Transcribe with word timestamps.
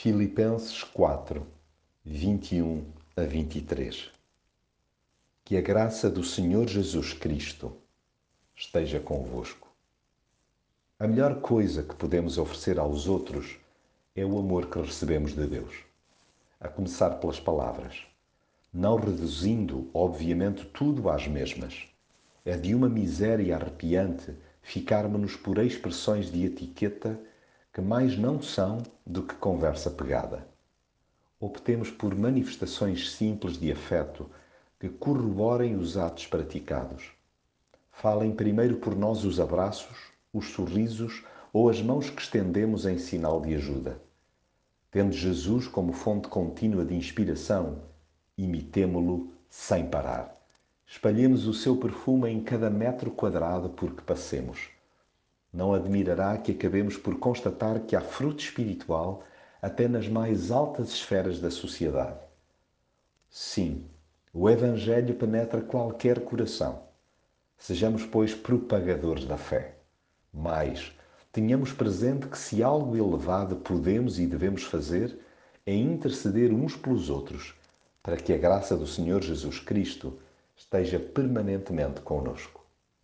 Filipenses 0.00 0.84
4, 0.84 1.44
21 2.04 2.84
a 3.16 3.22
23 3.22 4.12
Que 5.44 5.56
a 5.56 5.60
graça 5.60 6.08
do 6.08 6.22
Senhor 6.22 6.68
Jesus 6.68 7.12
Cristo 7.12 7.72
esteja 8.54 9.00
convosco. 9.00 9.66
A 11.00 11.08
melhor 11.08 11.40
coisa 11.40 11.82
que 11.82 11.96
podemos 11.96 12.38
oferecer 12.38 12.78
aos 12.78 13.08
outros 13.08 13.56
é 14.14 14.24
o 14.24 14.38
amor 14.38 14.70
que 14.70 14.78
recebemos 14.80 15.34
de 15.34 15.44
Deus, 15.48 15.74
a 16.60 16.68
começar 16.68 17.18
pelas 17.18 17.40
palavras, 17.40 18.06
não 18.72 18.94
reduzindo, 18.94 19.90
obviamente, 19.92 20.64
tudo 20.66 21.10
às 21.10 21.26
mesmas. 21.26 21.88
É 22.44 22.56
de 22.56 22.72
uma 22.72 22.88
miséria 22.88 23.56
arrepiante 23.56 24.32
ficarmos-nos 24.62 25.34
por 25.34 25.58
expressões 25.58 26.30
de 26.30 26.44
etiqueta 26.44 27.18
que 27.78 27.82
mais 27.82 28.18
não 28.18 28.42
são 28.42 28.82
do 29.06 29.22
que 29.22 29.36
conversa 29.36 29.88
pegada. 29.88 30.44
Optemos 31.38 31.92
por 31.92 32.12
manifestações 32.12 33.12
simples 33.12 33.56
de 33.56 33.70
afeto 33.70 34.28
que 34.80 34.88
corroborem 34.88 35.76
os 35.76 35.96
atos 35.96 36.26
praticados. 36.26 37.12
Falem 37.92 38.32
primeiro 38.32 38.78
por 38.78 38.96
nós 38.96 39.24
os 39.24 39.38
abraços, 39.38 39.96
os 40.32 40.46
sorrisos 40.46 41.22
ou 41.52 41.70
as 41.70 41.80
mãos 41.80 42.10
que 42.10 42.20
estendemos 42.20 42.84
em 42.84 42.98
sinal 42.98 43.40
de 43.40 43.54
ajuda. 43.54 44.02
Tendo 44.90 45.12
Jesus 45.12 45.68
como 45.68 45.92
fonte 45.92 46.26
contínua 46.26 46.84
de 46.84 46.96
inspiração, 46.96 47.82
imitemo-lo 48.36 49.32
sem 49.48 49.86
parar. 49.86 50.34
Espalhemos 50.84 51.46
o 51.46 51.54
seu 51.54 51.76
perfume 51.76 52.28
em 52.28 52.42
cada 52.42 52.70
metro 52.70 53.12
quadrado 53.12 53.68
por 53.68 53.94
que 53.94 54.02
passemos 54.02 54.76
não 55.52 55.74
admirará 55.74 56.36
que 56.38 56.52
acabemos 56.52 56.96
por 56.96 57.18
constatar 57.18 57.80
que 57.80 57.96
há 57.96 58.00
fruto 58.00 58.42
espiritual 58.42 59.24
até 59.60 59.88
nas 59.88 60.08
mais 60.08 60.50
altas 60.50 60.90
esferas 60.90 61.40
da 61.40 61.50
sociedade. 61.50 62.18
Sim, 63.30 63.84
o 64.32 64.48
Evangelho 64.48 65.14
penetra 65.14 65.60
qualquer 65.60 66.20
coração. 66.20 66.82
Sejamos, 67.56 68.04
pois, 68.04 68.34
propagadores 68.34 69.24
da 69.24 69.36
fé. 69.36 69.76
Mas 70.32 70.92
tenhamos 71.32 71.72
presente 71.72 72.28
que 72.28 72.38
se 72.38 72.62
algo 72.62 72.96
elevado 72.96 73.56
podemos 73.56 74.18
e 74.18 74.26
devemos 74.26 74.62
fazer 74.62 75.18
é 75.66 75.74
interceder 75.74 76.52
uns 76.52 76.76
pelos 76.76 77.10
outros, 77.10 77.54
para 78.02 78.16
que 78.16 78.32
a 78.32 78.38
graça 78.38 78.76
do 78.76 78.86
Senhor 78.86 79.22
Jesus 79.22 79.58
Cristo 79.58 80.18
esteja 80.56 80.98
permanentemente 80.98 82.00
conosco. 82.00 82.64